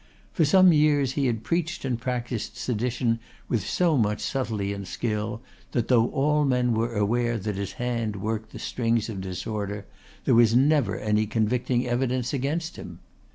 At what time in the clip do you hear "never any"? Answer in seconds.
10.55-11.27